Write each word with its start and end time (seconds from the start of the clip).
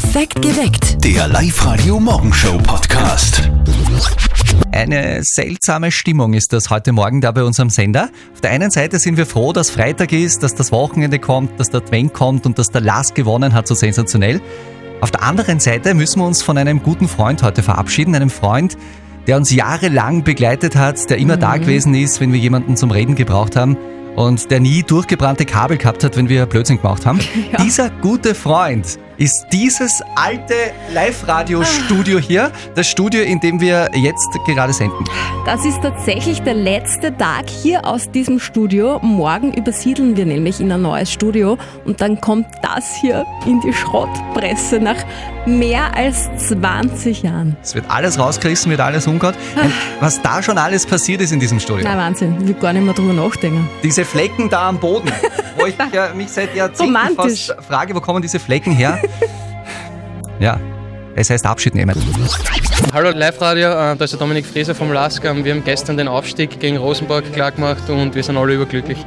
Perfekt 0.00 0.40
geweckt. 0.42 1.04
Der 1.04 1.26
Live-Radio 1.26 1.98
Morgenshow 1.98 2.56
Podcast. 2.58 3.50
Eine 4.70 5.24
seltsame 5.24 5.90
Stimmung 5.90 6.34
ist 6.34 6.52
das 6.52 6.70
heute 6.70 6.92
Morgen 6.92 7.20
da 7.20 7.32
bei 7.32 7.42
unserem 7.42 7.68
Sender. 7.68 8.08
Auf 8.32 8.40
der 8.40 8.52
einen 8.52 8.70
Seite 8.70 9.00
sind 9.00 9.16
wir 9.16 9.26
froh, 9.26 9.52
dass 9.52 9.70
Freitag 9.70 10.12
ist, 10.12 10.44
dass 10.44 10.54
das 10.54 10.70
Wochenende 10.70 11.18
kommt, 11.18 11.58
dass 11.58 11.70
der 11.70 11.80
Advent 11.80 12.14
kommt 12.14 12.46
und 12.46 12.60
dass 12.60 12.70
der 12.70 12.80
Last 12.80 13.16
gewonnen 13.16 13.52
hat, 13.54 13.66
so 13.66 13.74
sensationell. 13.74 14.40
Auf 15.00 15.10
der 15.10 15.24
anderen 15.24 15.58
Seite 15.58 15.94
müssen 15.94 16.20
wir 16.20 16.26
uns 16.26 16.42
von 16.42 16.56
einem 16.58 16.80
guten 16.80 17.08
Freund 17.08 17.42
heute 17.42 17.64
verabschieden, 17.64 18.14
einem 18.14 18.30
Freund, 18.30 18.78
der 19.26 19.36
uns 19.36 19.50
jahrelang 19.50 20.22
begleitet 20.22 20.76
hat, 20.76 21.10
der 21.10 21.18
immer 21.18 21.36
da 21.36 21.56
gewesen 21.56 21.92
ist, 21.94 22.20
wenn 22.20 22.32
wir 22.32 22.38
jemanden 22.38 22.76
zum 22.76 22.92
Reden 22.92 23.16
gebraucht 23.16 23.56
haben 23.56 23.76
und 24.14 24.48
der 24.52 24.60
nie 24.60 24.84
durchgebrannte 24.84 25.44
Kabel 25.44 25.76
gehabt 25.76 26.04
hat, 26.04 26.16
wenn 26.16 26.28
wir 26.28 26.46
Blödsinn 26.46 26.76
gemacht 26.76 27.04
haben. 27.04 27.18
Dieser 27.64 27.90
gute 27.90 28.36
Freund 28.36 28.96
ist 29.18 29.46
dieses 29.52 30.00
alte 30.14 30.54
Live-Radio-Studio 30.92 32.18
hier, 32.18 32.52
das 32.76 32.86
Studio, 32.88 33.22
in 33.22 33.40
dem 33.40 33.60
wir 33.60 33.90
jetzt 33.94 34.28
gerade 34.46 34.72
senden. 34.72 35.04
Das 35.44 35.64
ist 35.64 35.82
tatsächlich 35.82 36.40
der 36.42 36.54
letzte 36.54 37.16
Tag 37.16 37.50
hier 37.50 37.84
aus 37.84 38.10
diesem 38.10 38.38
Studio. 38.38 39.00
Morgen 39.02 39.52
übersiedeln 39.52 40.16
wir 40.16 40.24
nämlich 40.24 40.60
in 40.60 40.70
ein 40.70 40.82
neues 40.82 41.12
Studio 41.12 41.58
und 41.84 42.00
dann 42.00 42.20
kommt 42.20 42.46
das 42.62 42.94
hier 43.00 43.26
in 43.44 43.60
die 43.60 43.72
Schrottpresse 43.72 44.78
nach 44.78 45.04
mehr 45.46 45.94
als 45.96 46.28
20 46.48 47.22
Jahren. 47.22 47.56
Es 47.62 47.74
wird 47.74 47.90
alles 47.90 48.18
rausgerissen, 48.18 48.70
wird 48.70 48.80
alles 48.80 49.06
umgehauen. 49.06 49.34
Und 49.60 49.72
Was 50.00 50.22
da 50.22 50.42
schon 50.42 50.58
alles 50.58 50.86
passiert 50.86 51.20
ist 51.20 51.32
in 51.32 51.40
diesem 51.40 51.58
Studio. 51.58 51.84
Na 51.88 51.96
Wahnsinn, 51.96 52.36
ich 52.40 52.48
will 52.48 52.54
gar 52.54 52.72
nicht 52.72 52.84
mehr 52.84 52.94
drüber 52.94 53.14
nachdenken. 53.14 53.68
Diese 53.82 54.04
Flecken 54.04 54.48
da 54.48 54.68
am 54.68 54.78
Boden, 54.78 55.10
wo 55.58 55.66
ich 55.66 55.74
ja, 55.92 56.12
mich 56.14 56.28
seit 56.28 56.54
Jahrzehnten 56.54 56.96
Romantisch. 56.96 57.48
fast 57.48 57.66
frage, 57.66 57.94
wo 57.94 58.00
kommen 58.00 58.22
diese 58.22 58.38
Flecken 58.38 58.72
her? 58.72 59.00
ja, 60.38 60.58
es 61.14 61.30
heißt 61.30 61.44
Abschied 61.46 61.74
nehmen. 61.74 61.94
Hallo 62.92 63.10
Live-Radio, 63.10 63.68
äh, 63.68 63.96
da 63.96 64.04
ist 64.04 64.12
der 64.12 64.20
Dominik 64.20 64.46
Frieser 64.46 64.74
vom 64.74 64.92
LASK. 64.92 65.24
Wir 65.24 65.52
haben 65.54 65.64
gestern 65.64 65.96
den 65.96 66.08
Aufstieg 66.08 66.60
gegen 66.60 66.76
Rosenborg 66.76 67.32
klar 67.32 67.52
gemacht 67.52 67.88
und 67.90 68.14
wir 68.14 68.22
sind 68.22 68.36
alle 68.36 68.54
überglücklich. 68.54 68.98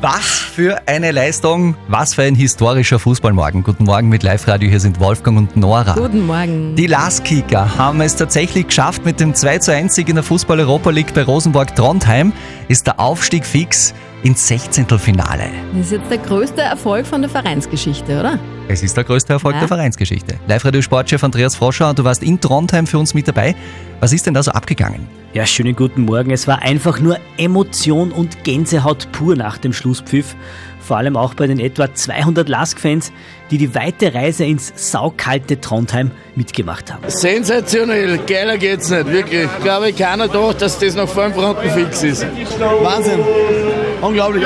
Was 0.00 0.28
für 0.28 0.80
eine 0.86 1.10
Leistung, 1.10 1.74
was 1.88 2.14
für 2.14 2.22
ein 2.22 2.36
historischer 2.36 3.00
Fußballmorgen. 3.00 3.64
Guten 3.64 3.82
Morgen 3.82 4.08
mit 4.08 4.22
Live-Radio, 4.22 4.70
hier 4.70 4.78
sind 4.78 5.00
Wolfgang 5.00 5.36
und 5.36 5.56
Nora. 5.56 5.94
Guten 5.94 6.24
Morgen. 6.24 6.76
Die 6.76 6.86
Laskicker 6.86 7.76
haben 7.76 8.00
es 8.00 8.14
tatsächlich 8.14 8.68
geschafft 8.68 9.04
mit 9.04 9.18
dem 9.18 9.34
2 9.34 9.58
zu 9.58 9.72
1 9.72 9.96
Sieg 9.96 10.08
in 10.08 10.14
der 10.14 10.22
Fußball-Europa 10.22 10.90
League 10.90 11.12
bei 11.14 11.24
Rosenborg 11.24 11.74
Trondheim. 11.74 12.32
Ist 12.68 12.86
der 12.86 13.00
Aufstieg 13.00 13.44
fix 13.44 13.92
ins 14.22 14.48
16. 14.48 14.86
Finale. 14.98 15.44
Das 15.74 15.86
ist 15.86 15.92
jetzt 15.92 16.10
der 16.10 16.18
größte 16.18 16.60
Erfolg 16.62 17.06
von 17.06 17.20
der 17.22 17.30
Vereinsgeschichte, 17.30 18.18
oder? 18.18 18.38
Es 18.68 18.82
ist 18.82 18.96
der 18.96 19.04
größte 19.04 19.32
Erfolg 19.34 19.54
Ja. 19.54 19.60
der 19.60 19.68
Vereinsgeschichte. 19.68 20.34
Live-Radio-Sportchef 20.48 21.22
Andreas 21.22 21.54
Froscher, 21.54 21.94
du 21.94 22.04
warst 22.04 22.22
in 22.22 22.40
Trondheim 22.40 22.86
für 22.86 22.98
uns 22.98 23.14
mit 23.14 23.28
dabei. 23.28 23.54
Was 24.00 24.12
ist 24.12 24.26
denn 24.26 24.34
da 24.34 24.42
so 24.42 24.50
abgegangen? 24.50 25.06
Ja, 25.34 25.46
schönen 25.46 25.76
guten 25.76 26.02
Morgen. 26.04 26.30
Es 26.30 26.46
war 26.48 26.62
einfach 26.62 27.00
nur 27.00 27.18
Emotion 27.36 28.10
und 28.12 28.44
Gänsehaut 28.44 29.08
pur 29.12 29.36
nach 29.36 29.58
dem 29.58 29.72
Schlusspfiff. 29.72 30.34
Vor 30.80 30.96
allem 30.96 31.16
auch 31.16 31.34
bei 31.34 31.46
den 31.46 31.60
etwa 31.60 31.92
200 31.94 32.48
Lask-Fans, 32.48 33.12
die 33.50 33.58
die 33.58 33.74
weite 33.74 34.14
Reise 34.14 34.44
ins 34.46 34.72
saukalte 34.90 35.60
Trondheim 35.60 36.10
mitgemacht 36.34 36.90
haben. 36.92 37.02
Sensationell, 37.08 38.18
geiler 38.26 38.56
geht's 38.56 38.88
nicht, 38.90 39.06
wirklich. 39.12 39.44
Ich 39.44 39.62
glaube, 39.62 39.92
keiner 39.92 40.28
dachte, 40.28 40.56
dass 40.60 40.78
das 40.78 40.94
nach 40.94 41.08
fünf 41.08 41.36
Runden 41.36 41.70
fix 41.70 42.02
ist. 42.02 42.26
Wahnsinn. 42.82 43.20
Unglaublich. 44.00 44.44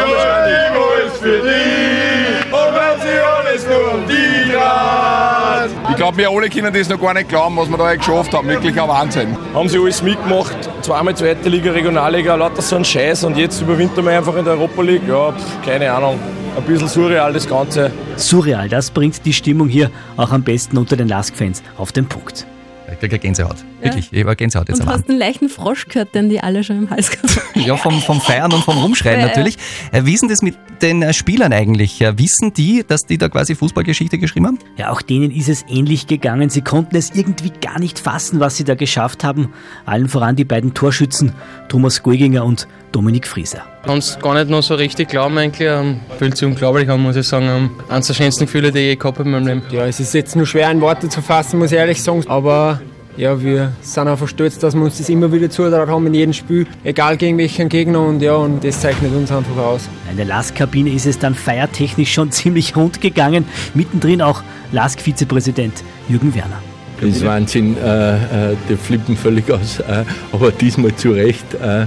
Ich 5.91 5.97
glaube, 5.97 6.17
wir 6.17 6.31
alle 6.31 6.48
können 6.48 6.72
das 6.72 6.89
noch 6.89 7.00
gar 7.00 7.14
nicht 7.14 7.28
glauben, 7.28 7.56
was 7.56 7.69
wir 7.69 7.77
da 7.77 7.94
geschafft 7.94 8.33
haben. 8.33 8.48
Wirklich 8.48 8.81
ein 8.81 8.89
Wahnsinn. 8.89 9.36
haben 9.55 9.69
sie 9.69 9.78
alles 9.78 10.03
mitgemacht. 10.03 10.56
Zweimal 10.81 11.14
zweite 11.14 11.48
Liga, 11.48 11.70
Regionalliga, 11.72 12.34
lauter 12.34 12.62
so 12.62 12.77
ein 12.77 12.84
Scheiß 12.84 13.25
und 13.25 13.37
jetzt 13.37 13.60
überwintern 13.60 14.04
wir 14.04 14.16
einfach 14.16 14.34
in 14.37 14.44
der 14.44 14.54
Europa 14.54 14.82
League. 14.82 15.03
Ja, 15.06 15.32
pf, 15.32 15.65
keine 15.65 15.93
Ahnung. 15.93 16.19
Ein 16.56 16.62
bisschen 16.65 16.88
surreal 16.88 17.32
das 17.32 17.49
Ganze. 17.49 17.91
Surreal, 18.16 18.69
das 18.69 18.91
bringt 18.91 19.25
die 19.25 19.32
Stimmung 19.32 19.69
hier 19.69 19.91
auch 20.16 20.32
am 20.32 20.43
besten 20.43 20.76
unter 20.76 20.97
den 20.97 21.09
Lask-Fans 21.09 21.62
auf 21.78 21.93
den 21.93 22.06
Punkt. 22.06 22.47
Ich 22.92 22.98
krieg 23.00 23.10
eine 23.12 23.19
Gänsehaut. 23.19 23.56
Wirklich, 23.80 24.12
ich 24.12 24.25
habe 24.25 24.36
Gänsehaut 24.36 24.69
jetzt 24.69 24.80
Und 24.80 24.88
am 24.88 24.94
hast 24.94 25.08
einen 25.08 25.19
leichten 25.19 25.48
Frosch 25.48 25.86
gehört, 25.86 26.14
den 26.14 26.28
die 26.28 26.41
alle 26.41 26.62
schon 26.62 26.78
im 26.78 26.91
Hals 26.91 27.10
gehabt 27.10 27.36
haben. 27.36 27.42
Ja, 27.62 27.76
vom, 27.76 28.00
vom 28.00 28.20
Feiern 28.20 28.53
und 28.53 28.64
vom 28.64 28.78
Rumschreien 28.78 29.20
Ja, 29.20 29.26
ja. 29.26 29.28
natürlich. 29.28 29.56
Äh, 29.92 30.04
Wie 30.04 30.14
ist 30.14 30.22
denn 30.22 30.28
das 30.28 30.42
mit 30.42 30.56
den 30.80 31.02
äh, 31.02 31.12
Spielern 31.12 31.52
eigentlich? 31.52 32.00
Äh, 32.00 32.19
Wissen 32.19 32.52
die, 32.52 32.84
dass 32.86 33.06
die 33.06 33.19
da 33.19 33.28
quasi 33.28 33.54
Fußballgeschichte 33.54 34.19
geschrieben 34.19 34.47
haben? 34.47 34.58
Ja, 34.76 34.91
auch 34.91 35.02
denen 35.02 35.31
ist 35.31 35.48
es 35.48 35.64
ähnlich 35.69 36.06
gegangen. 36.06 36.50
Sie 36.50 36.62
konnten 36.62 36.97
es 36.97 37.10
irgendwie 37.14 37.50
gar 37.60 37.78
nicht 37.78 37.98
fassen, 37.98 38.41
was 38.41 38.56
sie 38.56 38.64
da 38.64 38.75
geschafft 38.75 39.25
haben. 39.25 39.52
Allen 39.84 40.08
voran 40.08 40.36
die 40.36 40.44
beiden 40.44 40.75
Torschützen, 40.75 41.32
Thomas 41.69 42.02
Golginger 42.02 42.44
und 42.44 42.66
Dominik 42.92 43.26
Frieser. 43.26 43.62
Kann 43.84 43.98
es 43.98 44.19
gar 44.20 44.34
nicht 44.34 44.48
noch 44.48 44.62
so 44.62 44.75
richtig 44.75 45.08
glauben 45.08 45.36
eigentlich. 45.38 45.69
Ähm, 45.69 46.00
Fühlt 46.19 46.36
sich 46.36 46.47
unglaublich 46.47 46.88
an, 46.88 47.00
muss 47.00 47.16
ich 47.16 47.26
sagen. 47.26 47.47
Ähm, 47.48 47.70
Eines 47.88 48.06
der 48.06 48.14
schönsten 48.14 48.44
Gefühle, 48.44 48.70
die 48.70 48.78
ich 48.78 48.86
je 48.86 48.97
gehabt 48.97 49.19
habe 49.19 49.28
in 49.28 49.32
meinem 49.32 49.47
Leben. 49.47 49.62
Ja, 49.70 49.86
es 49.86 49.98
ist 49.98 50.14
jetzt 50.14 50.36
nur 50.36 50.47
schwer 50.47 50.70
in 50.70 50.80
Worte 50.80 51.08
zu 51.08 51.22
fassen, 51.22 51.58
muss 51.58 51.72
ich 51.72 51.78
ehrlich 51.78 52.02
sagen. 52.02 52.22
Aber 52.28 52.81
ja, 53.16 53.42
wir 53.42 53.72
sind 53.82 54.08
einfach 54.08 54.28
stolz, 54.28 54.58
dass 54.58 54.75
wir 54.75 54.82
uns 54.82 54.98
das 54.98 55.08
immer 55.08 55.32
wieder 55.32 55.50
zutraut 55.50 55.88
haben 55.88 56.06
in 56.06 56.14
jedem 56.14 56.32
Spiel, 56.32 56.66
egal 56.84 57.16
gegen 57.16 57.38
welchen 57.38 57.69
Gegner. 57.69 58.00
Und 58.00 58.22
ja, 58.22 58.34
und 58.34 58.64
das 58.64 58.81
zeichnet 58.81 59.14
uns 59.14 59.32
einfach 59.32 59.56
aus. 59.56 59.88
In 60.10 60.16
der 60.16 60.26
LASK-Kabine 60.26 60.91
ist 60.91 61.06
es 61.06 61.19
dann 61.19 61.34
feiertechnisch 61.34 62.12
schon 62.12 62.31
ziemlich 62.31 62.76
rund 62.76 63.00
gegangen. 63.00 63.47
Mittendrin 63.75 64.22
auch 64.22 64.42
LASK-Vizepräsident 64.72 65.82
Jürgen 66.08 66.34
Werner. 66.34 66.62
Das 67.00 67.10
ist 67.10 67.26
Wahnsinn, 67.26 67.76
äh, 67.78 68.52
äh, 68.52 68.56
die 68.69 68.76
flippen 68.76 69.16
völlig 69.16 69.50
aus, 69.50 69.81
äh, 69.81 70.04
aber 70.31 70.52
diesmal 70.52 70.94
zu 70.94 71.10
Recht. 71.10 71.52
Äh, 71.54 71.86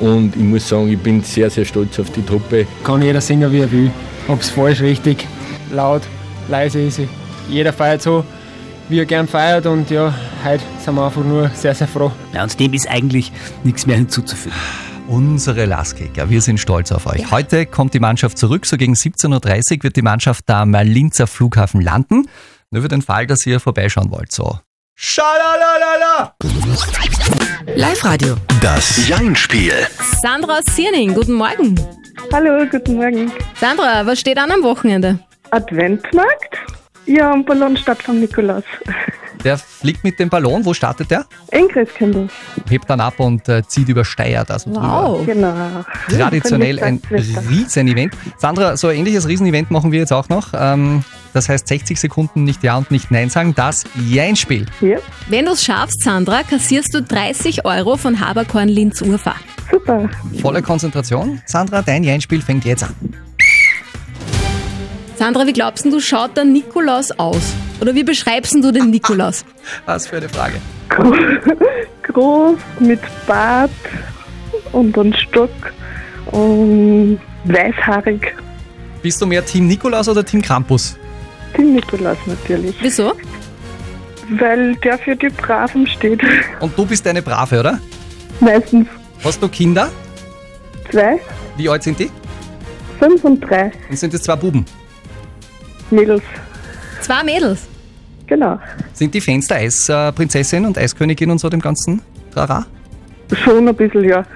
und 0.00 0.34
ich 0.36 0.42
muss 0.42 0.68
sagen, 0.68 0.88
ich 0.88 0.98
bin 0.98 1.22
sehr, 1.22 1.50
sehr 1.50 1.64
stolz 1.64 1.98
auf 1.98 2.10
die 2.10 2.22
Truppe. 2.22 2.66
Kann 2.82 3.02
jeder 3.02 3.20
singen, 3.20 3.50
wie 3.52 3.60
er 3.60 3.70
will. 3.70 3.90
Ob 4.28 4.40
es 4.40 4.50
falsch, 4.50 4.80
richtig, 4.80 5.26
laut, 5.72 6.02
leise 6.48 6.80
ist. 6.80 7.00
Jeder 7.48 7.72
feiert 7.72 8.02
so, 8.02 8.24
wie 8.88 8.98
er 8.98 9.06
gern 9.06 9.28
feiert. 9.28 9.66
Und 9.66 9.90
ja, 9.90 10.14
heute 10.44 10.62
sind 10.84 10.94
wir 10.94 11.04
einfach 11.04 11.24
nur 11.24 11.50
sehr, 11.50 11.74
sehr 11.74 11.88
froh. 11.88 12.10
Ja, 12.32 12.42
und 12.42 12.58
dem 12.58 12.72
ist 12.72 12.88
eigentlich 12.88 13.32
nichts 13.62 13.86
mehr 13.86 13.96
hinzuzufügen. 13.96 14.56
Unsere 15.06 15.66
Laskicker, 15.66 16.30
wir 16.30 16.40
sind 16.40 16.58
stolz 16.58 16.90
auf 16.90 17.06
euch. 17.06 17.30
Heute 17.30 17.66
kommt 17.66 17.92
die 17.92 18.00
Mannschaft 18.00 18.38
zurück, 18.38 18.64
so 18.64 18.78
gegen 18.78 18.94
17.30 18.94 19.76
Uhr 19.76 19.82
wird 19.84 19.96
die 19.96 20.02
Mannschaft 20.02 20.44
da 20.46 20.62
am 20.62 20.72
Linzer 20.72 21.26
Flughafen 21.26 21.82
landen. 21.82 22.26
Nur 22.70 22.82
für 22.82 22.88
den 22.88 23.02
Fall, 23.02 23.26
dass 23.26 23.44
ihr 23.44 23.60
vorbeischauen 23.60 24.10
wollt, 24.10 24.32
so. 24.32 24.58
Schalalala! 24.96 26.34
Live-Radio. 27.74 28.36
Das 28.62 29.08
Jein-Spiel. 29.08 29.72
Sandra 30.22 30.58
aus 30.58 30.64
Sierning, 30.70 31.12
guten 31.14 31.32
Morgen. 31.34 31.74
Hallo, 32.32 32.64
guten 32.70 32.96
Morgen. 32.96 33.32
Sandra, 33.58 34.06
was 34.06 34.20
steht 34.20 34.38
an 34.38 34.52
am 34.52 34.62
Wochenende? 34.62 35.18
Adventmarkt? 35.50 36.56
Ja, 37.06 37.32
am 37.32 37.44
Ballonstadt 37.44 38.02
von 38.02 38.20
Nikolaus. 38.20 38.64
Der 39.44 39.58
fliegt 39.58 40.04
mit 40.04 40.18
dem 40.18 40.30
Ballon, 40.30 40.64
wo 40.64 40.72
startet 40.72 41.10
der? 41.10 41.26
In 41.52 41.68
Christkindl. 41.68 42.28
Hebt 42.66 42.88
dann 42.88 43.00
ab 43.00 43.20
und 43.20 43.46
äh, 43.46 43.62
zieht 43.66 43.88
über 43.90 44.02
Steyr 44.02 44.42
da 44.44 44.58
so 44.58 44.72
drüber. 44.72 45.18
Wow. 45.18 45.26
Genau. 45.26 45.84
Traditionell 46.08 46.80
ein 46.82 47.02
Riesenevent. 47.10 48.14
Sandra, 48.38 48.78
so 48.78 48.88
ein 48.88 48.96
ähnliches 48.96 49.28
Riesenevent 49.28 49.70
machen 49.70 49.92
wir 49.92 49.98
jetzt 49.98 50.14
auch 50.14 50.30
noch. 50.30 50.54
Ähm, 50.54 51.04
das 51.34 51.50
heißt 51.50 51.68
60 51.68 52.00
Sekunden 52.00 52.44
nicht 52.44 52.62
Ja 52.62 52.76
und 52.78 52.90
nicht 52.90 53.10
Nein 53.10 53.28
sagen. 53.28 53.54
Das 53.54 53.84
Jein-Spiel. 54.08 54.64
Ja, 54.80 54.96
Wenn 55.28 55.44
du 55.44 55.52
es 55.52 55.62
schaffst, 55.62 56.02
Sandra, 56.02 56.42
kassierst 56.42 56.94
du 56.94 57.02
30 57.02 57.66
Euro 57.66 57.98
von 57.98 58.20
Haberkorn 58.26 58.68
Linz 58.68 59.02
Urfahr. 59.02 59.36
super. 59.70 60.08
Volle 60.40 60.62
Konzentration. 60.62 61.42
Sandra, 61.44 61.82
dein 61.82 62.02
Jein-Spiel 62.02 62.40
fängt 62.40 62.64
jetzt 62.64 62.84
an. 62.84 62.94
Sandra, 65.24 65.46
wie 65.46 65.54
glaubst 65.54 65.86
du, 65.86 66.00
schaut 66.00 66.36
der 66.36 66.44
Nikolaus 66.44 67.10
aus? 67.12 67.54
Oder 67.80 67.94
wie 67.94 68.04
beschreibst 68.04 68.52
du 68.62 68.70
den 68.70 68.90
Nikolaus? 68.90 69.42
Was 69.86 70.06
für 70.06 70.18
eine 70.18 70.28
Frage. 70.28 70.56
Groß, 72.02 72.58
mit 72.78 73.00
Bart 73.26 73.70
und 74.72 74.98
einem 74.98 75.14
Stock 75.14 75.48
und 76.26 77.18
weißhaarig. 77.44 78.34
Bist 79.00 79.18
du 79.22 79.24
mehr 79.24 79.42
Team 79.46 79.66
Nikolaus 79.66 80.10
oder 80.10 80.22
Team 80.22 80.42
Krampus? 80.42 80.94
Team 81.56 81.72
Nikolaus 81.72 82.18
natürlich. 82.26 82.76
Wieso? 82.82 83.14
Weil 84.38 84.74
der 84.76 84.98
für 84.98 85.16
die 85.16 85.30
Braven 85.30 85.86
steht. 85.86 86.20
Und 86.60 86.76
du 86.76 86.84
bist 86.84 87.06
eine 87.06 87.22
Brave, 87.22 87.60
oder? 87.60 87.80
Meistens 88.40 88.86
Hast 89.24 89.42
du 89.42 89.48
Kinder? 89.48 89.88
zwei, 90.90 91.18
Wie 91.56 91.66
alt 91.70 91.82
sind 91.82 91.98
die? 91.98 92.10
fünf 92.98 93.24
und 93.24 93.40
drei 93.40 93.72
Und 93.88 93.98
sind 93.98 94.12
es 94.12 94.22
zwei 94.22 94.36
Buben? 94.36 94.66
Mädels. 95.90 96.22
Zwei 97.00 97.22
Mädels. 97.24 97.66
Genau. 98.26 98.58
Sind 98.92 99.12
die 99.14 99.20
Fans 99.20 99.46
der 99.48 99.58
Eisprinzessin 99.58 100.64
und 100.64 100.78
Eiskönigin 100.78 101.30
und 101.30 101.38
so 101.38 101.48
dem 101.50 101.60
ganzen 101.60 102.00
Trara? 102.32 102.64
Schon 103.44 103.68
ein 103.68 103.74
bisschen, 103.76 104.04
ja. 104.04 104.24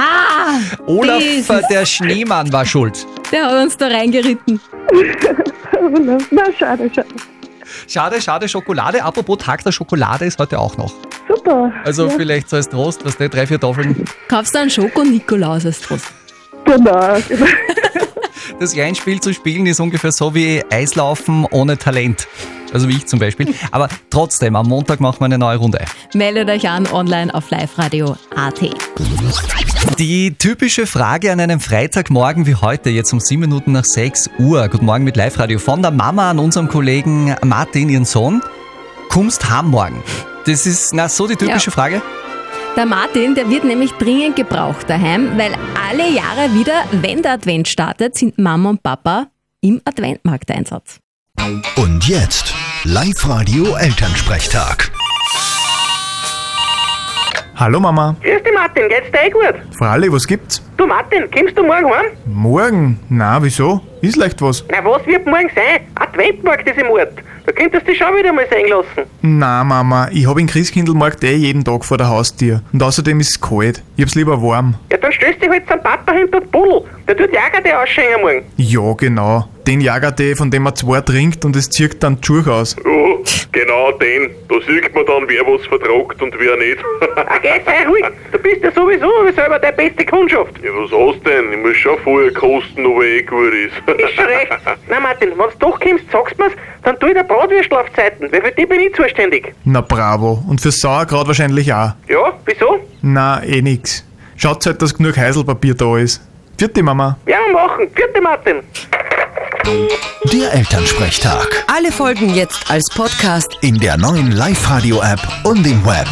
Ah! 0.00 0.60
Olaf, 0.86 1.18
dieses- 1.18 1.50
äh, 1.50 1.62
der 1.70 1.84
Schneemann, 1.84 2.52
war 2.52 2.64
schuld. 2.64 3.04
Der 3.32 3.46
hat 3.46 3.62
uns 3.64 3.76
da 3.76 3.88
reingeritten. 3.88 4.60
Na, 6.30 6.52
schade, 6.56 6.88
schade. 6.94 7.08
Schade, 7.86 8.20
schade, 8.20 8.48
Schokolade. 8.48 9.02
Apropos 9.02 9.38
Tag 9.38 9.64
der 9.64 9.72
Schokolade 9.72 10.24
ist 10.24 10.38
heute 10.38 10.58
auch 10.58 10.76
noch. 10.76 10.92
Super. 11.26 11.72
Also 11.84 12.06
ja. 12.06 12.14
vielleicht 12.16 12.48
so 12.48 12.56
als 12.56 12.68
Trost, 12.68 13.04
was 13.04 13.16
der 13.16 13.28
drei, 13.28 13.46
vier 13.46 13.58
Tafeln. 13.60 14.04
Kaufst 14.28 14.54
du 14.54 14.60
einen 14.60 14.70
Schoko-Nikolaus 14.70 15.66
als 15.66 15.80
Trost? 15.80 16.06
Genau. 16.76 17.16
Das 18.60 18.76
Reinspiel 18.76 19.20
zu 19.20 19.32
spielen 19.32 19.66
ist 19.66 19.78
ungefähr 19.80 20.10
so 20.12 20.34
wie 20.34 20.62
Eislaufen 20.70 21.44
ohne 21.50 21.78
Talent. 21.78 22.26
Also 22.72 22.88
wie 22.88 22.96
ich 22.96 23.06
zum 23.06 23.18
Beispiel. 23.18 23.54
Aber 23.70 23.88
trotzdem, 24.10 24.54
am 24.56 24.66
Montag 24.68 25.00
machen 25.00 25.20
wir 25.20 25.24
eine 25.26 25.38
neue 25.38 25.56
Runde. 25.58 25.84
Meldet 26.14 26.50
euch 26.50 26.68
an 26.68 26.86
online 26.86 27.32
auf 27.34 27.50
liveradio.at. 27.50 28.60
Die 29.98 30.34
typische 30.34 30.86
Frage 30.86 31.32
an 31.32 31.40
einem 31.40 31.60
Freitagmorgen 31.60 32.46
wie 32.46 32.56
heute, 32.56 32.90
jetzt 32.90 33.12
um 33.12 33.20
sieben 33.20 33.40
Minuten 33.42 33.72
nach 33.72 33.84
6 33.84 34.30
Uhr. 34.38 34.68
Guten 34.68 34.84
Morgen 34.86 35.04
mit 35.04 35.16
Live-Radio. 35.16 35.58
Von 35.58 35.80
der 35.82 35.90
Mama 35.92 36.30
an 36.30 36.38
unserem 36.38 36.68
Kollegen 36.68 37.34
Martin, 37.44 37.88
ihren 37.88 38.04
Sohn. 38.04 38.42
Kommst 39.08 39.48
heim 39.50 39.68
morgen? 39.68 40.02
Das 40.46 40.66
ist, 40.66 40.92
na, 40.94 41.08
so 41.08 41.26
die 41.26 41.36
typische 41.36 41.70
Ja. 41.70 41.72
Frage. 41.72 42.02
Der 42.78 42.86
Martin, 42.86 43.34
der 43.34 43.50
wird 43.50 43.64
nämlich 43.64 43.90
dringend 43.94 44.36
gebraucht 44.36 44.88
daheim, 44.88 45.36
weil 45.36 45.52
alle 45.90 46.08
Jahre 46.12 46.54
wieder, 46.54 46.84
wenn 46.92 47.22
der 47.22 47.32
Advent 47.32 47.66
startet, 47.66 48.14
sind 48.16 48.38
Mama 48.38 48.70
und 48.70 48.84
Papa 48.84 49.26
im 49.60 49.80
Adventmarkteinsatz. 49.84 51.00
Und 51.74 52.06
jetzt 52.06 52.54
Live-Radio 52.84 53.74
Elternsprechtag. 53.74 54.92
Hallo 57.56 57.80
Mama. 57.80 58.14
Grüß 58.22 58.44
dich 58.44 58.54
Martin, 58.54 58.88
geht's 58.88 59.10
dir 59.10 59.26
eh 59.26 59.30
gut? 59.30 59.76
Fralli, 59.76 60.12
was 60.12 60.24
gibt's? 60.24 60.62
Du 60.76 60.86
Martin, 60.86 61.28
kommst 61.32 61.58
du 61.58 61.64
morgen 61.64 61.92
heim? 61.92 62.12
Morgen? 62.26 63.00
Na, 63.08 63.42
wieso? 63.42 63.80
Ist 64.02 64.14
leicht 64.14 64.40
was? 64.40 64.64
Na 64.70 64.84
was 64.84 65.04
wird 65.04 65.26
morgen 65.26 65.50
sein? 65.52 65.80
Adventmarkt 65.96 66.68
ist 66.68 66.78
im 66.78 66.90
Ort. 66.90 67.14
Da 67.48 67.54
könntest 67.54 67.86
du 67.86 67.92
dich 67.92 67.98
schon 67.98 68.14
wieder 68.14 68.30
mal 68.30 68.46
sehen 68.50 68.68
lassen. 68.68 69.08
Na 69.22 69.64
Mama, 69.64 70.10
ich 70.12 70.28
hab 70.28 70.36
den 70.36 70.46
Christkindlmarkt 70.46 71.24
eh 71.24 71.32
jeden 71.32 71.64
Tag 71.64 71.82
vor 71.82 71.96
der 71.96 72.10
Haustür. 72.10 72.60
Und 72.74 72.82
außerdem 72.82 73.20
ist 73.20 73.30
es 73.30 73.40
kalt. 73.40 73.82
Ich 73.96 74.02
hab's 74.02 74.14
lieber 74.14 74.42
warm. 74.42 74.74
Ja, 74.92 74.98
dann 74.98 75.10
stößt 75.10 75.40
dich 75.40 75.48
halt 75.48 75.66
zum 75.66 75.80
Papa 75.80 76.12
hinter 76.12 76.40
den 76.40 76.50
Buddel. 76.50 76.82
Der 77.08 77.16
tut 77.16 77.30
Jager 77.32 77.82
ausschenken 77.82 78.20
morgen. 78.20 78.42
Ja, 78.58 78.92
genau. 78.92 79.48
Den 79.66 79.80
Jagertee, 79.80 80.34
von 80.34 80.50
dem 80.50 80.64
man 80.64 80.76
zwei 80.76 81.00
trinkt 81.00 81.46
und 81.46 81.56
es 81.56 81.70
zirkt 81.70 82.02
dann 82.02 82.20
die 82.20 82.26
Schuhe 82.26 82.52
aus. 82.52 82.76
Oh, 82.84 83.07
genau 83.52 83.92
den. 83.92 84.30
Da 84.48 84.56
sieht 84.66 84.94
man 84.94 85.04
dann, 85.06 85.28
wer 85.28 85.42
was 85.46 85.66
vertragt 85.66 86.20
und 86.22 86.34
wer 86.38 86.56
nicht. 86.56 86.78
Ah, 87.30 87.38
geh, 87.42 87.60
sei 87.64 87.86
ruhig. 87.86 88.04
Du 88.32 88.38
bist 88.38 88.62
ja 88.62 88.70
sowieso 88.72 89.10
selber 89.34 89.58
der 89.58 89.72
beste 89.72 90.04
Kundschaft. 90.06 90.52
ja, 90.62 90.70
was 90.72 90.90
hast 90.92 91.26
denn? 91.26 91.52
Ich 91.52 91.58
muss 91.58 91.76
schon 91.76 91.98
vorher 92.04 92.32
kosten, 92.32 92.86
ob 92.86 93.02
er 93.02 93.08
eh 93.08 93.22
gut 93.22 93.52
ist. 93.52 94.00
Ist 94.00 94.14
schon 94.14 94.24
recht. 94.24 94.48
Na 94.88 95.00
Martin, 95.00 95.30
wenn 95.30 95.38
du 95.38 95.56
doch 95.58 95.78
kommst, 95.80 96.10
sagst 96.10 96.38
mir's, 96.38 96.52
dann 96.84 96.98
tu 96.98 97.08
ich 97.08 97.14
der 97.14 97.24
Bratwürstel 97.24 97.76
auf 97.78 97.92
Zeiten, 97.94 98.30
weil 98.32 98.40
für 98.42 98.52
die 98.52 98.66
bin 98.66 98.80
ich 98.80 98.94
zuständig. 98.94 99.52
Na 99.64 99.80
bravo. 99.80 100.42
Und 100.48 100.60
fürs 100.60 100.80
Sauerkraut 100.80 101.26
wahrscheinlich 101.26 101.72
auch. 101.72 101.92
Ja, 102.08 102.32
wieso? 102.46 102.78
Na, 103.02 103.42
eh 103.44 103.60
nix. 103.62 104.04
Schaut 104.36 104.64
halt, 104.64 104.80
dass 104.80 104.96
genug 104.96 105.16
Heiselpapier 105.16 105.74
da 105.74 105.98
ist. 105.98 106.22
Vierte 106.58 106.82
Mama. 106.82 107.16
Ja, 107.26 107.38
machen. 107.52 107.86
Vierte 107.94 108.20
Martin. 108.20 108.56
Der 110.32 110.52
Elternsprechtag. 110.54 111.46
Alle 111.66 111.92
Folgen 111.92 112.34
jetzt 112.34 112.70
als 112.70 112.88
Podcast. 112.94 113.56
In 113.60 113.78
der 113.78 113.96
neuen 113.96 114.32
Live-Radio-App 114.32 115.20
und 115.44 115.66
im 115.66 115.84
Web. 115.84 116.06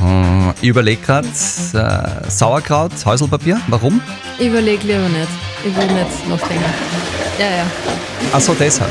Hm, 0.00 0.54
Ich 0.60 0.68
überlege 0.68 1.00
gerade, 1.02 1.26
äh, 1.28 2.30
Sauerkraut, 2.30 2.92
Häuselpapier. 3.04 3.60
Warum? 3.68 4.00
Ich 4.38 4.46
überlege 4.46 4.86
lieber 4.86 5.08
nicht. 5.08 5.28
Ich 5.64 5.76
will 5.76 5.86
nicht 5.86 6.28
nachdenken. 6.28 6.64
Ja, 7.38 7.46
ja. 7.46 7.64
Achso, 8.30 8.54
deshalb. 8.58 8.90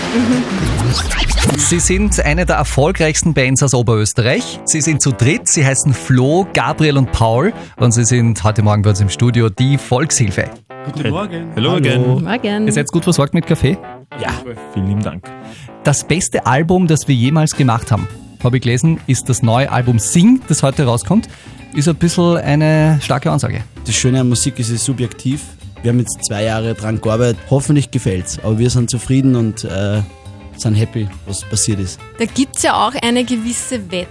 Sie 1.58 1.80
sind 1.80 2.20
eine 2.20 2.46
der 2.46 2.58
erfolgreichsten 2.58 3.34
Bands 3.34 3.64
aus 3.64 3.74
Oberösterreich. 3.74 4.60
Sie 4.66 4.82
sind 4.82 5.02
zu 5.02 5.12
dritt. 5.12 5.48
Sie 5.48 5.66
heißen 5.66 5.94
Flo, 5.94 6.48
Gabriel 6.54 6.98
und 6.98 7.12
Paul. 7.12 7.54
Und 7.78 7.92
sie 7.92 8.04
sind 8.04 8.44
heute 8.44 8.62
Morgen 8.62 8.82
bei 8.82 8.92
uns 8.92 9.02
im 9.02 9.10
Studio 9.10 9.50
die 9.50 9.78
Volkshilfe. 9.78 10.50
Guten 10.86 11.10
Morgen. 11.10 11.52
Hello 11.56 11.76
again. 11.76 12.24
Morgen. 12.24 12.68
Ihr 12.68 12.74
seid 12.74 12.88
gut 12.92 13.04
versorgt 13.04 13.34
mit 13.34 13.48
Kaffee? 13.48 13.78
Ja, 14.20 14.30
vielen 14.74 14.88
lieben 14.88 15.02
Dank. 15.02 15.24
Das 15.84 16.04
beste 16.04 16.46
Album, 16.46 16.88
das 16.88 17.08
wir 17.08 17.16
jemals 17.16 17.56
gemacht 17.56 17.92
haben, 17.92 18.08
habe 18.44 18.58
ich 18.58 18.64
gelesen, 18.64 19.00
ist 19.08 19.30
das 19.30 19.42
neue 19.42 19.72
Album 19.72 20.00
Sing, 20.00 20.42
das 20.48 20.64
heute 20.64 20.86
rauskommt. 20.86 21.28
Ist 21.74 21.88
ein 21.88 21.96
bisschen 21.96 22.38
eine 22.38 23.00
starke 23.02 23.32
Ansage. 23.32 23.64
Das 23.86 23.96
Schöne 23.96 24.20
an 24.20 24.30
Musik 24.30 24.60
ist, 24.60 24.68
es 24.68 24.76
ist 24.76 24.86
subjektiv. 24.86 25.42
Wir 25.82 25.90
haben 25.90 26.00
jetzt 26.00 26.24
zwei 26.26 26.44
Jahre 26.44 26.76
dran 26.76 27.02
gearbeitet. 27.02 27.40
Hoffentlich 27.50 27.90
gefällt's. 27.90 28.38
Aber 28.44 28.60
wir 28.60 28.70
sind 28.70 28.90
zufrieden 28.90 29.36
und 29.36 29.64
äh, 29.64 30.02
sind 30.62 30.76
happy, 30.76 31.08
was 31.26 31.44
passiert 31.50 31.80
ist. 31.80 32.00
Da 32.20 32.26
gibt 32.26 32.58
es 32.58 32.64
ja 32.64 32.88
auch 32.88 32.94
eine 33.02 33.24
gewisse 33.24 33.80
Wette. 33.92 34.08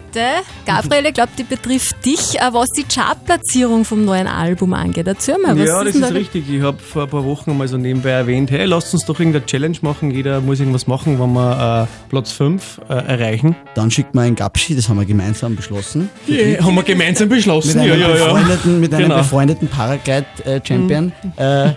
Gabriel, 0.67 1.07
ich 1.07 1.15
glaube, 1.15 1.31
die 1.39 1.45
betrifft 1.45 2.05
dich, 2.05 2.39
äh, 2.41 2.53
was 2.53 2.69
die 2.71 2.85
Chartplatzierung 2.85 3.85
vom 3.85 4.05
neuen 4.05 4.27
Album 4.27 4.75
angeht. 4.75 5.07
Erzähl 5.07 5.39
mal, 5.39 5.59
was 5.59 5.67
ja, 5.69 5.85
das 5.85 5.93
denn 5.93 6.03
ist 6.03 6.11
da 6.11 6.15
richtig. 6.15 6.51
Ich 6.51 6.63
habe 6.63 6.79
vor 6.79 7.05
ein 7.05 7.09
paar 7.09 7.25
Wochen 7.25 7.57
mal 7.57 7.69
so 7.69 7.77
nebenbei 7.77 8.11
erwähnt, 8.11 8.51
hey, 8.51 8.65
lasst 8.67 8.93
uns 8.95 9.05
doch 9.05 9.19
irgendeine 9.19 9.47
Challenge 9.47 9.77
machen. 9.83 10.11
Jeder 10.11 10.41
muss 10.41 10.61
irgendwas 10.61 10.87
machen, 10.87 11.21
wenn 11.21 11.33
wir 11.33 11.89
äh, 11.89 12.09
Platz 12.09 12.33
5 12.33 12.81
äh, 12.89 12.93
erreichen. 12.95 13.55
Dann 13.75 13.91
schickt 13.91 14.15
man 14.15 14.25
ein 14.25 14.35
Gapschi, 14.35 14.75
das 14.75 14.89
haben 14.89 14.99
wir 14.99 15.07
gemeinsam 15.07 15.57
beschlossen. 15.57 16.09
Ja, 16.27 16.65
haben 16.65 16.75
wir 16.75 16.83
gemeinsam 16.83 17.29
beschlossen. 17.29 17.79
Mit 17.79 17.87
ja, 17.87 17.93
einem 17.95 18.03
ja, 18.03 18.09
ja. 18.09 18.15
befreundeten, 18.25 18.81
mit 18.81 18.95
einem 18.95 19.03
Genau. 19.05 19.19
befreundeten 19.19 19.69
Paraglide-Champion 19.69 21.13
äh, 21.37 21.71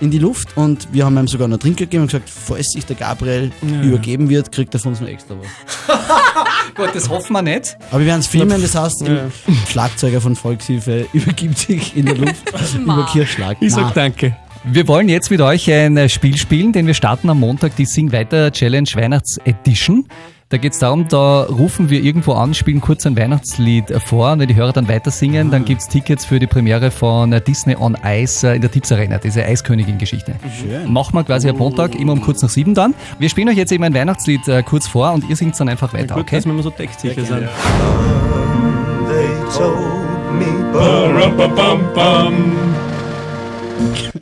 in 0.00 0.10
die 0.10 0.18
Luft 0.18 0.56
und 0.56 0.88
wir 0.92 1.04
haben 1.04 1.18
ihm 1.18 1.28
sogar 1.28 1.48
noch 1.48 1.58
Trinkgeld 1.58 1.90
gegeben 1.90 2.02
und 2.04 2.08
gesagt, 2.10 2.28
falls 2.30 2.68
sich 2.72 2.86
der 2.86 2.96
Gabriel 2.96 3.50
Ja. 3.62 3.82
übergeben 3.82 4.19
wird, 4.28 4.52
kriegt 4.52 4.74
er 4.74 4.80
von 4.80 4.92
uns 4.92 5.00
noch 5.00 5.08
extra 5.08 5.34
was. 5.40 5.96
Gut, 6.74 6.90
das 6.94 7.08
hoffen 7.08 7.32
wir 7.32 7.42
nicht. 7.42 7.76
Aber 7.90 8.00
wir 8.00 8.06
werden 8.06 8.20
es 8.20 8.26
filmen, 8.26 8.60
das 8.60 8.74
heißt, 8.74 9.06
Ja. 9.06 9.30
Schlagzeuger 9.68 10.20
von 10.20 10.36
Volkshilfe 10.36 11.06
übergibt 11.12 11.58
sich 11.58 11.96
in 11.96 12.06
der 12.06 12.16
Luft 12.16 12.42
über 12.78 13.06
Kirchschlag. 13.12 13.56
Ich 13.60 13.72
sag 13.72 13.94
danke. 13.94 14.36
Wir 14.64 14.86
wollen 14.88 15.08
jetzt 15.08 15.30
mit 15.30 15.40
euch 15.40 15.72
ein 15.72 15.96
äh, 15.96 16.08
Spiel 16.10 16.36
spielen, 16.36 16.72
denn 16.72 16.86
wir 16.86 16.92
starten 16.94 17.30
am 17.30 17.40
Montag 17.40 17.76
die 17.76 17.86
Sing 17.86 18.12
Weiter 18.12 18.52
Challenge 18.52 18.88
Weihnachts 18.94 19.38
Edition. 19.44 20.06
Da 20.50 20.56
geht 20.56 20.72
es 20.72 20.80
darum, 20.80 21.06
da 21.06 21.42
rufen 21.44 21.90
wir 21.90 22.02
irgendwo 22.02 22.32
an, 22.32 22.54
spielen 22.54 22.80
kurz 22.80 23.06
ein 23.06 23.16
Weihnachtslied 23.16 24.02
vor 24.04 24.32
und 24.32 24.40
wenn 24.40 24.48
die 24.48 24.56
Hörer 24.56 24.72
dann 24.72 24.88
weiter 24.88 25.12
singen, 25.12 25.52
dann 25.52 25.64
gibt's 25.64 25.86
Tickets 25.86 26.24
für 26.24 26.40
die 26.40 26.48
Premiere 26.48 26.90
von 26.90 27.30
Disney 27.46 27.76
on 27.76 27.96
Ice 28.04 28.44
äh, 28.44 28.56
in 28.56 28.60
der 28.60 28.68
Tipps 28.68 28.90
Arena, 28.90 29.18
diese 29.18 29.44
Eiskönigin-Geschichte. 29.44 30.34
Schön. 30.60 30.92
Machen 30.92 31.14
wir 31.14 31.22
quasi 31.22 31.48
am 31.48 31.56
Montag, 31.56 31.94
immer 31.94 32.14
um 32.14 32.20
kurz 32.20 32.42
nach 32.42 32.48
sieben 32.48 32.74
dann. 32.74 32.96
Wir 33.20 33.28
spielen 33.28 33.48
euch 33.48 33.56
jetzt 33.58 33.70
eben 33.70 33.84
ein 33.84 33.94
Weihnachtslied 33.94 34.48
äh, 34.48 34.64
kurz 34.64 34.88
vor 34.88 35.12
und 35.12 35.30
ihr 35.30 35.36
singt 35.36 35.58
dann 35.60 35.68
einfach 35.68 35.94
weiter, 35.94 36.14
Gut, 36.14 36.24
okay? 36.24 36.36
dass 36.38 36.46
wir 36.46 36.52
immer 36.52 36.64
so 36.64 36.70
textsicher 36.70 37.24
sind. 37.24 37.48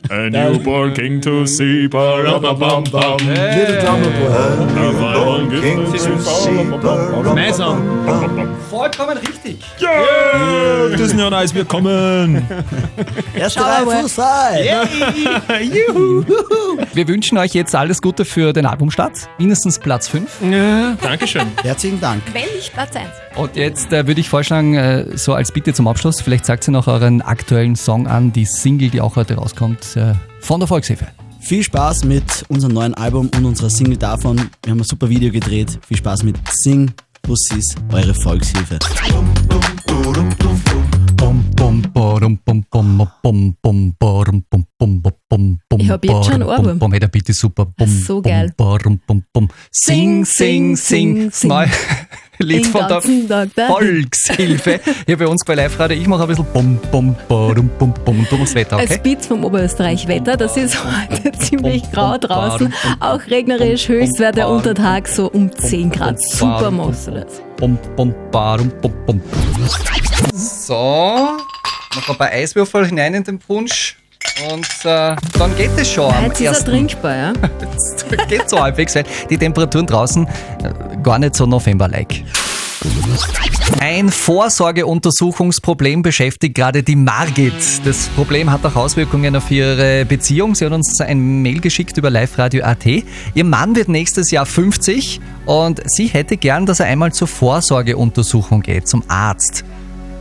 A 0.09 0.29
newborn 0.29 0.93
king 0.93 1.21
to 1.21 1.45
see, 1.45 1.87
ba-ra-ba-bam-bam. 1.87 3.17
Little 3.17 3.81
drummer 3.81 4.11
boy. 4.19 5.61
king 5.61 5.85
to 5.91 5.97
see, 5.97 7.33
Mein 7.35 7.53
Song. 7.53 7.77
Vollkommen 8.69 9.17
richtig. 9.17 9.38
Yeah! 9.79 10.95
Disney 10.95 11.21
on 11.23 11.33
Ice, 11.33 11.53
wir 11.53 11.65
kommen! 11.65 12.45
Erste 13.33 13.61
Reihe 13.61 13.85
Fußball! 13.85 14.65
Juhu. 15.61 16.23
Wir 16.93 17.07
wünschen 17.07 17.37
euch 17.37 17.53
jetzt 17.53 17.75
alles 17.75 18.01
Gute 18.01 18.25
für 18.25 18.53
den 18.53 18.65
Albumstart. 18.65 19.29
Mindestens 19.37 19.79
Platz 19.79 20.07
5. 20.07 20.29
Ja, 20.51 20.97
Dankeschön. 21.01 21.47
Herzlichen 21.61 21.99
Dank. 21.99 22.21
Wenn 22.33 22.43
nicht 22.55 22.73
Platz 22.73 22.95
1. 22.95 23.07
Und 23.35 23.55
jetzt 23.55 23.93
äh, 23.93 24.05
würde 24.07 24.21
ich 24.21 24.29
vorschlagen, 24.29 24.75
äh, 24.75 25.17
so 25.17 25.33
als 25.33 25.51
Bitte 25.51 25.73
zum 25.73 25.87
Abschluss, 25.87 26.21
vielleicht 26.21 26.45
sagt 26.45 26.67
ihr 26.67 26.71
noch 26.71 26.87
euren 26.87 27.21
aktuellen 27.21 27.75
Song 27.75 28.07
an, 28.07 28.33
die 28.33 28.45
Single, 28.45 28.89
die 28.89 29.01
auch 29.01 29.15
heute 29.15 29.35
rauskommt, 29.35 29.95
äh, 29.95 30.13
von 30.39 30.59
der 30.59 30.67
Volkshilfe. 30.67 31.07
Viel 31.39 31.63
Spaß 31.63 32.03
mit 32.03 32.45
unserem 32.49 32.73
neuen 32.73 32.93
Album 32.93 33.29
und 33.35 33.45
unserer 33.45 33.69
Single 33.69 33.97
davon. 33.97 34.49
Wir 34.63 34.71
haben 34.71 34.79
ein 34.79 34.83
super 34.83 35.09
Video 35.09 35.31
gedreht. 35.31 35.79
Viel 35.87 35.97
Spaß 35.97 36.23
mit 36.23 36.35
Sing, 36.51 36.91
Bussis, 37.23 37.75
eure 37.91 38.13
Volkshilfe. 38.13 38.79
Ich 45.77 45.89
hab 45.89 46.03
jetzt 46.03 46.25
schon 46.25 46.33
einen 46.35 46.43
Ohrwurm. 46.43 46.79
Hey, 46.91 46.99
ist 47.29 47.39
super. 47.39 47.73
So 48.05 48.21
geil. 48.21 48.53
Sing, 49.71 50.25
sing, 50.25 50.75
sing. 50.75 51.31
sing. 51.31 51.49
Lied 52.41 52.65
Den 52.65 52.71
von 52.71 52.87
der 53.27 53.53
Tag. 53.53 53.67
Volkshilfe. 53.67 54.79
Hier 55.05 55.17
bei 55.17 55.27
uns 55.27 55.43
bei 55.43 55.55
Live-Radio. 55.55 55.97
Ich 55.97 56.07
mache 56.07 56.21
ein 56.21 56.27
bisschen 56.29 56.45
bum, 56.53 56.79
bum, 56.89 57.13
bum, 57.27 57.69
bum, 57.77 57.93
bum. 58.05 58.19
Und 58.19 58.31
du 58.31 58.37
machst 58.37 58.55
Wetter, 58.55 58.77
okay? 58.77 58.97
Beat 59.03 59.25
vom 59.25 59.43
Oberösterreich-Wetter, 59.43 60.37
das 60.37 60.55
ist 60.55 60.77
heute 60.83 61.31
ziemlich 61.37 61.91
grau 61.91 62.17
draußen, 62.17 62.73
auch 63.01 63.19
regnerisch, 63.27 63.89
Höchstwerte 63.89 64.47
unter 64.47 64.73
Tag 64.73 65.09
so 65.09 65.29
um 65.29 65.51
10 65.51 65.89
Grad. 65.91 66.21
Super 66.21 66.71
machst 66.71 67.07
du 67.07 67.11
das. 67.11 67.41
So, 70.33 71.37
noch 71.95 72.09
ein 72.09 72.17
paar 72.17 72.29
Eiswürfel 72.29 72.87
hinein 72.87 73.15
in 73.15 73.23
den 73.25 73.39
Punsch. 73.39 73.97
Und 74.47 74.67
äh, 74.85 75.15
dann 75.37 75.57
geht 75.57 75.71
es 75.77 75.91
schon. 75.91 76.13
am 76.13 76.25
Jetzt 76.25 76.39
ist 76.41 76.59
er 76.59 76.65
trinkbar, 76.65 77.15
ja? 77.15 77.33
geht 78.29 78.49
so 78.49 78.61
halbwegs, 78.61 78.95
weil 78.95 79.03
die 79.29 79.37
Temperaturen 79.37 79.85
draußen 79.85 80.25
äh, 80.25 80.97
gar 81.03 81.19
nicht 81.19 81.35
so 81.35 81.45
November-like. 81.45 82.23
Ein 83.81 84.09
Vorsorgeuntersuchungsproblem 84.09 86.01
beschäftigt 86.01 86.55
gerade 86.55 86.81
die 86.81 86.95
Margit. 86.95 87.53
Das 87.83 88.07
Problem 88.09 88.49
hat 88.51 88.65
auch 88.65 88.75
Auswirkungen 88.75 89.35
auf 89.35 89.51
ihre 89.51 90.05
Beziehung. 90.05 90.55
Sie 90.55 90.65
hat 90.65 90.71
uns 90.71 90.99
ein 91.01 91.41
Mail 91.41 91.59
geschickt 91.59 91.97
über 91.97 92.09
liveradio.at. 92.09 92.85
Ihr 92.85 93.43
Mann 93.43 93.75
wird 93.75 93.89
nächstes 93.89 94.31
Jahr 94.31 94.45
50 94.45 95.19
und 95.45 95.81
sie 95.85 96.07
hätte 96.07 96.37
gern, 96.37 96.65
dass 96.65 96.79
er 96.79 96.85
einmal 96.85 97.11
zur 97.11 97.27
Vorsorgeuntersuchung 97.27 98.61
geht, 98.61 98.87
zum 98.87 99.03
Arzt. 99.09 99.65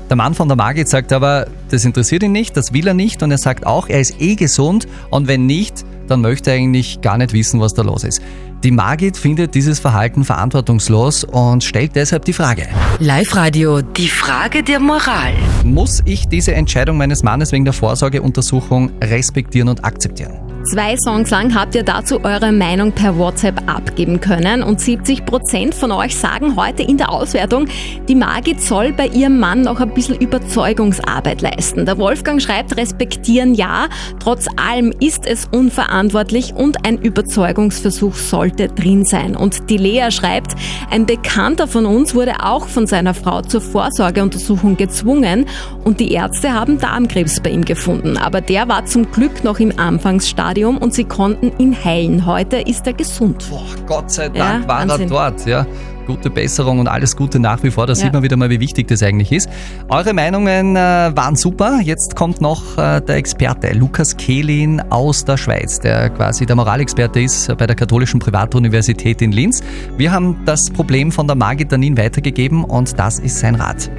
Der 0.09 0.17
Mann 0.17 0.33
von 0.35 0.49
der 0.49 0.57
Margit 0.57 0.89
sagt 0.89 1.13
aber, 1.13 1.49
das 1.71 1.85
interessiert 1.85 2.23
ihn 2.23 2.33
nicht, 2.33 2.57
das 2.57 2.73
will 2.73 2.87
er 2.87 2.95
nicht 2.95 3.23
und 3.23 3.31
er 3.31 3.37
sagt 3.37 3.67
auch, 3.67 3.89
er 3.89 4.01
ist 4.01 4.21
eh 4.21 4.37
gesund 4.37 4.89
und 5.11 5.29
wenn 5.29 5.45
nicht, 5.45 5.85
dann 6.07 6.23
möchte 6.23 6.51
er 6.51 6.57
eigentlich 6.57 7.03
gar 7.03 7.19
nicht 7.19 7.35
wissen, 7.35 7.61
was 7.61 7.75
da 7.75 7.83
los 7.83 8.05
ist. 8.05 8.23
Die 8.65 8.73
Margit 8.73 9.17
findet 9.17 9.55
dieses 9.55 9.79
Verhalten 9.79 10.25
verantwortungslos 10.25 11.23
und 11.23 11.63
stellt 11.63 11.95
deshalb 11.95 12.25
die 12.25 12.33
Frage. 12.33 12.67
Live-Radio, 12.99 13.83
die 13.83 14.09
Frage 14.09 14.65
der 14.65 14.81
Moral. 14.81 15.33
Muss 15.63 16.03
ich 16.05 16.27
diese 16.27 16.55
Entscheidung 16.55 16.97
meines 16.97 17.23
Mannes 17.23 17.53
wegen 17.53 17.65
der 17.65 17.73
Vorsorgeuntersuchung 17.73 18.91
respektieren 19.01 19.69
und 19.69 19.85
akzeptieren? 19.85 20.49
Zwei 20.65 20.97
Songs 20.99 21.31
lang 21.31 21.55
habt 21.55 21.75
ihr 21.77 21.83
dazu 21.83 22.23
eure 22.25 22.53
Meinung 22.53 22.93
per 22.93 23.17
WhatsApp 23.17 23.71
abgeben 23.71 24.21
können 24.21 24.63
und 24.63 24.81
70% 24.81 25.73
von 25.73 25.93
euch 25.93 26.15
sagen 26.15 26.57
heute 26.57 26.83
in 26.83 26.99
der 26.99 27.11
Auswertung, 27.11 27.69
die 28.07 28.15
Margit 28.15 28.61
soll 28.61 28.93
bei 28.93 29.07
ihrem 29.07 29.39
Mann 29.39 29.63
noch 29.63 29.81
ein 29.81 29.95
bisschen 29.95 30.17
Überzeugungsarbeit 30.17 31.41
leisten. 31.41 31.87
Der 31.87 31.97
Wolfgang 31.97 32.43
schreibt, 32.43 32.77
respektieren 32.77 33.55
ja, 33.55 33.89
trotz 34.19 34.47
allem 34.57 34.93
ist 35.01 35.27
es 35.27 35.47
unverantwortlich 35.47 36.53
und 36.55 36.85
ein 36.85 36.99
Überzeugungsversuch 36.99 38.15
sollte 38.49 38.69
drin 38.69 39.05
sein. 39.05 39.37
Und 39.37 39.71
die 39.71 39.77
Lea 39.77 40.11
schreibt, 40.11 40.55
ein 40.91 41.07
Bekannter 41.07 41.67
von 41.67 41.87
uns 41.87 42.15
wurde 42.15 42.45
auch 42.45 42.67
von 42.69 42.87
seiner 42.87 43.15
Frau 43.15 43.43
zur 43.43 43.61
Vorsorgeuntersuchung 43.61 44.77
gezwungen 44.77 45.47
und 45.85 46.01
die 46.01 46.13
Ärzte 46.13 46.53
haben 46.53 46.79
Darmkrebs 46.79 47.41
bei 47.41 47.51
ihm 47.51 47.65
gefunden. 47.65 48.17
Aber 48.17 48.41
der 48.41 48.69
war 48.69 48.85
zum 48.87 49.11
Glück 49.11 49.45
noch 49.45 49.59
im 49.61 49.79
Anfangsstadium 49.79 50.79
und 50.79 50.95
sie 50.95 51.05
konnten 51.05 51.53
ihn 51.59 51.77
heilen. 51.85 52.27
Heute 52.27 52.57
ist 52.59 52.87
er 52.87 52.95
gesund. 52.95 53.45
Gott 53.87 54.11
sei 54.11 54.25
Ja, 54.27 54.31
Dank 54.53 54.69
war 54.69 54.81
Wahnsinn. 54.81 55.01
er 55.03 55.09
dort. 55.09 55.47
Ja. 55.47 55.67
Gute 56.09 56.31
Besserung 56.31 56.79
und 56.79 56.89
alles 56.89 57.15
Gute 57.17 57.39
nach 57.39 57.63
wie 57.63 57.71
vor. 57.71 57.87
Da 57.87 57.93
Ja. 57.93 57.97
sieht 57.97 58.15
man 58.15 58.23
wieder 58.23 58.37
mal, 58.39 58.49
wie 58.49 58.61
wichtig 58.61 58.89
das 58.89 59.03
eigentlich 59.03 59.31
ist. 59.31 59.49
Eure 59.91 60.15
Meinungen 60.15 60.75
äh, 60.75 60.79
waren 61.15 61.37
super. 61.37 61.81
Jetzt 61.83 62.17
kommt 62.17 62.41
noch 62.41 62.79
äh, 62.79 63.03
der 63.03 63.17
Experte, 63.17 63.75
Lukas 63.75 64.17
Kehlin 64.17 64.81
aus 64.91 65.27
der 65.27 65.37
Schweiz, 65.37 65.79
der 65.81 66.09
quasi 66.09 66.47
der 66.47 66.57
Moralexperte 66.57 67.21
ist 67.21 67.55
bei 67.59 67.67
der 67.67 67.77
Katholischen 67.77 68.21
Privatuniversität 68.21 69.21
in 69.21 69.33
Linz. 69.33 69.63
Wir 69.99 70.11
haben 70.11 70.41
das 70.47 70.71
Problem 70.71 71.13
von 71.13 71.27
der 71.27 71.37
Margit 71.37 71.71
Danin 71.71 71.99
weitergegeben 71.99 72.65
und 72.65 72.99
das 72.99 73.19
ist 73.19 73.39
sein 73.39 73.55
Rat. 73.57 73.91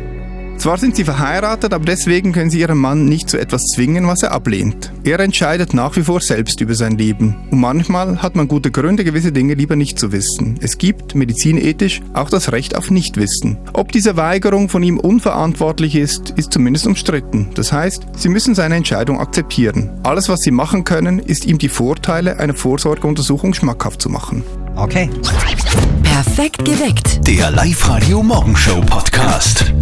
Zwar 0.60 0.78
sind 0.78 0.98
sie 0.98 1.06
verheiratet, 1.06 1.74
aber 1.74 1.86
deswegen 1.86 2.34
können 2.34 2.50
sie 2.50 2.60
ihren 2.60 2.78
Mann 2.78 3.06
nicht 3.06 3.30
zu 3.30 3.39
etwas 3.39 3.63
zwingen, 3.63 4.08
was 4.08 4.24
er 4.24 4.34
ablehnt. 4.34 4.92
Er 5.06 5.18
entscheidet 5.22 5.74
nach 5.74 5.96
wie 5.96 6.04
vor 6.04 6.20
selbst 6.20 6.60
über 6.60 6.75
sein 6.75 6.98
Leben. 6.98 7.48
Und 7.50 7.62
manchmal 7.62 8.22
hat 8.22 8.36
man 8.36 8.50
gute 8.50 8.70
Gründe, 8.70 9.06
gewisse 9.06 9.32
Dinge 9.32 9.54
lieber 9.54 9.78
nicht 9.78 9.98
zu 9.98 10.12
wissen. 10.12 10.60
Es 10.62 10.78
gibt, 10.78 11.16
medizinethisch, 11.16 12.01
auch 12.13 12.30
das 12.30 12.51
Recht 12.51 12.75
auf 12.75 12.92
Nichtwissen. 12.92 13.58
Ob 13.72 13.94
diese 13.94 14.18
Weigerung 14.18 14.68
von 14.68 14.84
ihm 14.84 15.00
unverantwortlich 15.00 15.96
ist, 15.96 16.32
ist 16.32 16.51
zumindest 16.51 16.88
umstritten. 16.88 17.51
Das 17.56 17.72
heißt, 17.72 18.08
sie 18.18 18.28
müssen 18.28 18.54
seine 18.54 18.75
Entscheidung 18.75 19.22
akzeptieren. 19.22 19.89
Alles, 20.04 20.28
was 20.28 20.42
sie 20.42 20.51
machen 20.51 20.84
können, 20.84 21.20
ist 21.20 21.46
ihm 21.46 21.58
die 21.58 21.70
Vorteile 21.70 22.38
einer 22.38 22.54
Vorsorgeuntersuchung 22.54 23.54
schmackhaft 23.54 24.01
zu 24.01 24.10
machen. 24.10 24.44
Okay. 24.75 25.10
Perfekt 26.04 26.66
geweckt. 26.66 27.25
Der 27.25 27.50
Live-Radio 27.50 28.22
Morgenshow 28.22 28.82
Podcast. 28.82 29.74